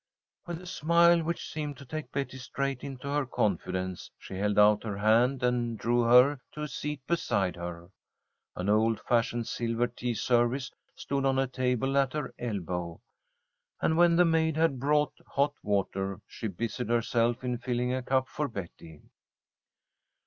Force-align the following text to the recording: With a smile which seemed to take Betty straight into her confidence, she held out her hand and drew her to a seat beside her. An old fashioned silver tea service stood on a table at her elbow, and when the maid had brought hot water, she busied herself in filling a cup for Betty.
With 0.47 0.59
a 0.59 0.65
smile 0.65 1.21
which 1.21 1.47
seemed 1.47 1.77
to 1.77 1.85
take 1.85 2.11
Betty 2.11 2.39
straight 2.39 2.83
into 2.83 3.07
her 3.07 3.23
confidence, 3.27 4.09
she 4.17 4.33
held 4.33 4.57
out 4.57 4.83
her 4.83 4.97
hand 4.97 5.43
and 5.43 5.77
drew 5.77 6.01
her 6.01 6.39
to 6.53 6.63
a 6.63 6.67
seat 6.67 7.05
beside 7.05 7.55
her. 7.55 7.91
An 8.55 8.67
old 8.67 8.99
fashioned 9.01 9.47
silver 9.47 9.85
tea 9.85 10.15
service 10.15 10.71
stood 10.95 11.23
on 11.23 11.37
a 11.37 11.45
table 11.45 11.99
at 11.99 12.13
her 12.13 12.33
elbow, 12.39 12.99
and 13.79 13.95
when 13.95 14.15
the 14.15 14.25
maid 14.25 14.57
had 14.57 14.79
brought 14.79 15.13
hot 15.27 15.53
water, 15.61 16.19
she 16.27 16.47
busied 16.47 16.89
herself 16.89 17.43
in 17.43 17.59
filling 17.59 17.93
a 17.93 18.01
cup 18.01 18.27
for 18.27 18.47
Betty. 18.47 19.03